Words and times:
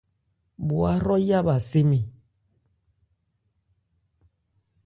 Bho 0.65 0.79
hrɔ́yá 0.95 1.39
bha 1.45 1.55
sé 1.69 1.79
mɛn. 1.89 2.03